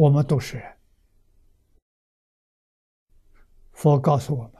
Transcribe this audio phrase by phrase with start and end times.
[0.00, 0.76] 我们都是人。
[3.72, 4.54] 佛告诉我们，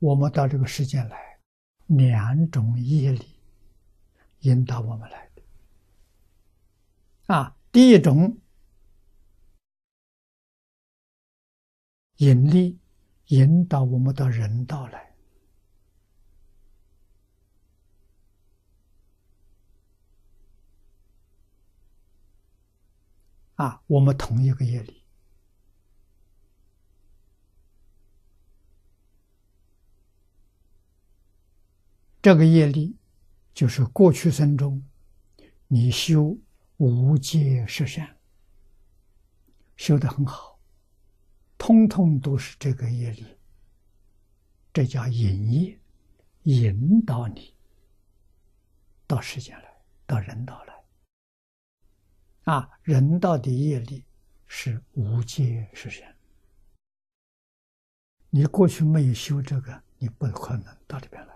[0.00, 1.40] 我们到这个世间来，
[1.86, 3.40] 两种业力
[4.40, 5.42] 引导我们来的。
[7.34, 8.36] 啊，第一种
[12.16, 12.78] 引力
[13.28, 15.09] 引导我们到人道来。
[23.60, 25.02] 啊，我们同一个业力，
[32.22, 32.96] 这个业力
[33.52, 34.82] 就是过去生中
[35.68, 36.38] 你修
[36.78, 38.16] 无戒十善，
[39.76, 40.58] 修的很好，
[41.58, 43.26] 通通都是这个业力，
[44.72, 45.78] 这叫引业，
[46.44, 47.54] 引导你
[49.06, 50.79] 到世间来，到人道来。
[52.50, 54.04] 啊，人道的业力
[54.48, 56.12] 是无界实现。
[58.28, 61.32] 你过去没有修这个，你不可能到这边来。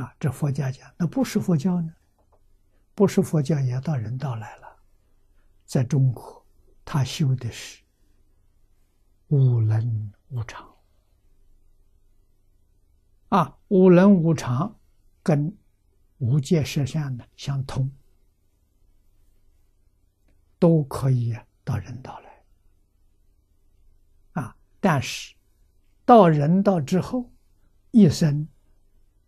[0.00, 1.92] 啊，这佛家讲，那不是佛教呢？
[2.94, 4.76] 不是佛教也要到人道来了。
[5.64, 6.46] 在中国，
[6.84, 7.82] 他修的是
[9.26, 10.72] 无能无常。
[13.30, 14.78] 啊，无能无常
[15.24, 15.52] 跟
[16.18, 17.90] 无界实相呢相通。
[20.58, 22.42] 都可以到人道来，
[24.42, 24.56] 啊！
[24.80, 25.34] 但是
[26.04, 27.30] 到人道之后，
[27.92, 28.48] 一生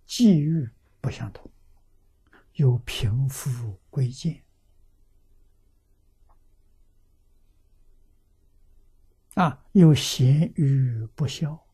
[0.06, 0.68] 际遇
[1.00, 1.48] 不相同，
[2.54, 4.42] 有贫富贵贱，
[9.34, 11.64] 啊，有贤与不肖，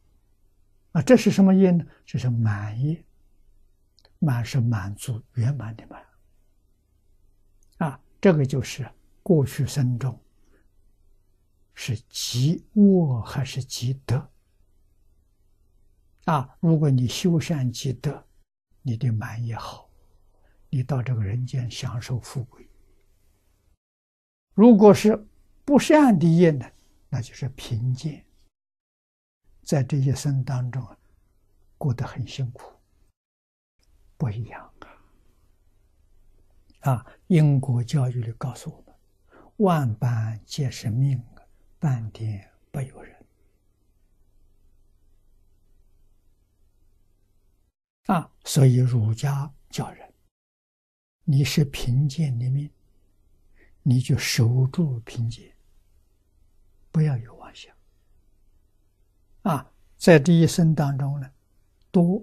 [0.92, 1.86] 啊，这是什么业呢？
[2.04, 3.02] 这是满业，
[4.18, 6.04] 满是满足圆满的满，
[7.78, 8.86] 啊，这个就是。
[9.26, 10.16] 过去生中
[11.74, 14.30] 是积恶还是积德？
[16.26, 18.24] 啊，如果你修善积德，
[18.82, 19.90] 你的满也好，
[20.70, 22.70] 你到这个人间享受富贵。
[24.54, 25.26] 如果是
[25.64, 26.64] 不善的业呢，
[27.08, 28.24] 那就是贫贱，
[29.64, 30.86] 在这一生当中
[31.76, 32.72] 过得很辛苦，
[34.16, 34.72] 不一样
[36.82, 36.92] 啊！
[36.92, 38.85] 啊，因果教育里告诉我们。
[39.56, 41.22] 万般皆是命，
[41.78, 43.16] 半点不由人。
[48.06, 50.12] 啊，所以儒家教人：
[51.24, 52.70] 你是贫贱的命，
[53.82, 55.56] 你就守住贫贱，
[56.92, 57.74] 不要有妄想。
[59.42, 61.32] 啊，在这一生当中呢，
[61.90, 62.22] 多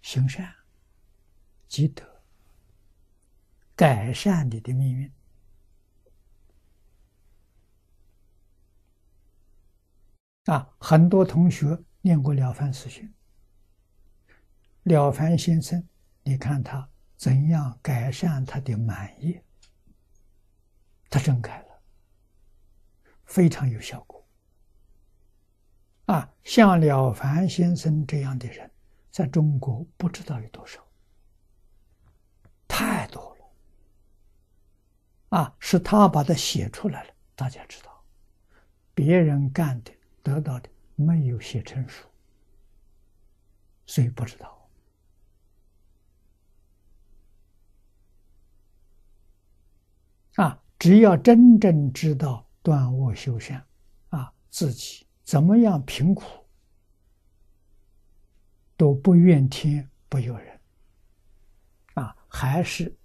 [0.00, 0.50] 行善
[1.68, 2.04] 积德，
[3.76, 5.12] 改善你的命运。
[10.46, 13.14] 啊，很多同学念过《了凡四训》，
[14.82, 15.86] 了凡先生，
[16.24, 19.40] 你看他怎样改善他的满意，
[21.08, 21.68] 他真改了，
[23.24, 24.26] 非常有效果。
[26.06, 28.68] 啊，像了凡先生这样的人，
[29.12, 30.84] 在中国不知道有多少，
[32.66, 35.38] 太多了。
[35.38, 38.04] 啊，是他把它写出来了，大家知道，
[38.92, 39.92] 别人干的。
[40.22, 42.06] 得到的没有写成书，
[43.86, 44.68] 所以不知道。
[50.36, 53.66] 啊，只要真正知道断恶修善，
[54.08, 56.24] 啊，自己怎么样贫苦
[58.76, 60.60] 都不怨天不尤人，
[61.94, 62.96] 啊，还是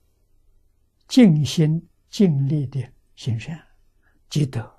[1.08, 3.62] 尽心尽力的行善
[4.30, 4.77] 积德。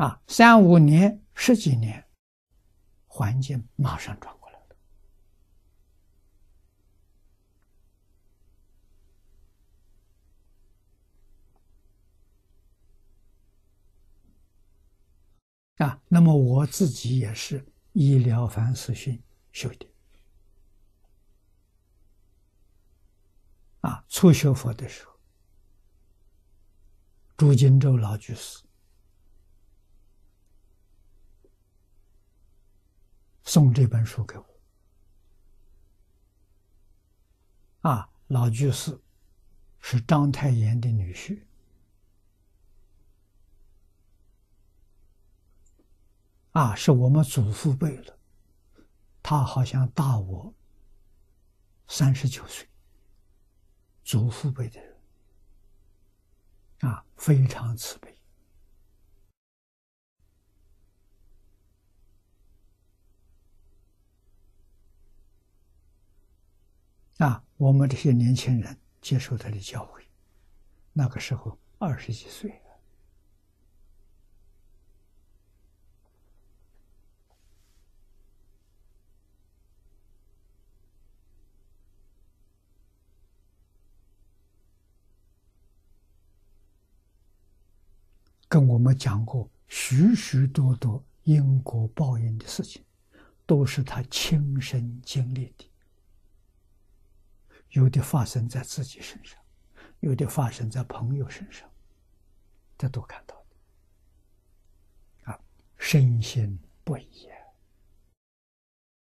[0.00, 2.08] 啊，三五年、十几年，
[3.06, 4.58] 环境马上转过来
[15.78, 15.86] 了。
[15.86, 17.62] 啊，那么我自己也是
[17.92, 19.86] 医疗凡四训修的。
[23.82, 25.12] 啊，初学佛的时候，
[27.36, 28.64] 朱金洲老居士。
[33.50, 34.46] 送这本书给我，
[37.80, 38.96] 啊，老居士
[39.80, 41.42] 是章太炎的女婿，
[46.52, 48.16] 啊，是我们祖父辈了，
[49.20, 50.54] 他好像大我
[51.88, 52.68] 三十九岁，
[54.04, 54.96] 祖父辈的人，
[56.82, 58.16] 啊，非常慈悲。
[67.20, 70.02] 啊，我们这些年轻人接受他的教诲，
[70.94, 72.50] 那个时候二十几岁
[88.48, 92.82] 跟我们讲过许许多多因果报应的事情，
[93.44, 95.69] 都是他亲身经历的。
[97.70, 99.38] 有的发生在自己身上，
[100.00, 101.68] 有的发生在朋友身上，
[102.76, 103.34] 这都看到
[105.24, 105.40] 的，啊，
[105.76, 107.28] 身心不疑。